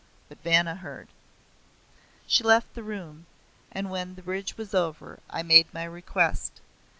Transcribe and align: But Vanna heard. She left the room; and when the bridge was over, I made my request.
But 0.29 0.39
Vanna 0.41 0.77
heard. 0.77 1.09
She 2.25 2.43
left 2.43 2.73
the 2.73 2.81
room; 2.81 3.27
and 3.71 3.91
when 3.91 4.15
the 4.15 4.23
bridge 4.23 4.57
was 4.57 4.73
over, 4.73 5.19
I 5.29 5.43
made 5.43 5.71
my 5.75 5.83
request. 5.83 6.59